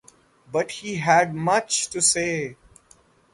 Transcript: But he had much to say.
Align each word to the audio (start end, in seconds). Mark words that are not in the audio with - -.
But 0.51 0.71
he 0.71 0.95
had 0.95 1.35
much 1.35 1.87
to 1.91 2.01
say. 2.01 2.57